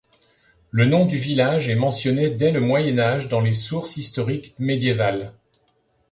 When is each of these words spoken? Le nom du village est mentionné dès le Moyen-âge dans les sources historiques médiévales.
Le 0.71 0.85
nom 0.85 1.05
du 1.05 1.19
village 1.19 1.69
est 1.69 1.75
mentionné 1.75 2.31
dès 2.31 2.51
le 2.51 2.59
Moyen-âge 2.59 3.29
dans 3.29 3.39
les 3.39 3.53
sources 3.53 3.97
historiques 3.97 4.55
médiévales. 4.57 5.35